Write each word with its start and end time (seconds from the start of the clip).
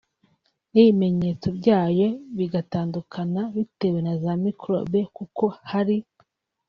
n’ibimenyeto 0.71 1.47
byayo 1.57 2.07
bigatandukana 2.37 3.41
bitewe 3.55 3.99
na 4.05 4.13
za 4.21 4.33
microbe 4.43 4.99
kuko 5.15 5.43
hari 5.71 5.97